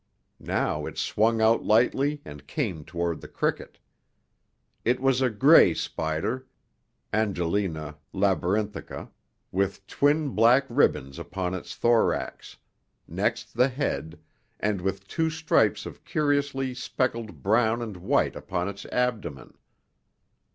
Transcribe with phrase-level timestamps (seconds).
[0.39, 3.77] Now it swung out lightly and came toward the cricket.
[4.83, 6.47] It was a gray spider
[7.13, 9.11] (Agelena labyrinthica),
[9.51, 12.57] with twin black ribbons upon its thorax,
[13.07, 14.17] next the head,
[14.59, 19.53] and with two stripes of curiously speckled brown and white upon its abdomen.